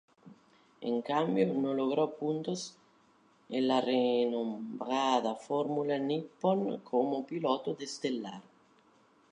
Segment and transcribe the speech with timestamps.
[0.81, 2.75] En cambio, no logró puntos
[3.51, 8.41] en la renombrada Fórmula Nippon como piloto de Stellar.